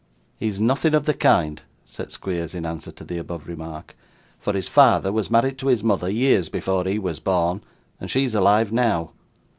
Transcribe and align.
'He's 0.39 0.59
nothing 0.59 0.95
of 0.95 1.05
the 1.05 1.13
kind,' 1.13 1.61
said 1.85 2.11
Squeers, 2.11 2.55
in 2.55 2.65
answer 2.65 2.91
to 2.91 3.03
the 3.03 3.19
above 3.19 3.45
remark, 3.47 3.95
'for 4.39 4.53
his 4.53 4.67
father 4.67 5.11
was 5.11 5.29
married 5.29 5.59
to 5.59 5.67
his 5.67 5.83
mother 5.83 6.09
years 6.09 6.49
before 6.49 6.85
he 6.85 6.97
was 6.97 7.19
born, 7.19 7.61
and 7.99 8.09
she 8.09 8.23
is 8.23 8.33
alive 8.33 8.71
now. 8.71 9.11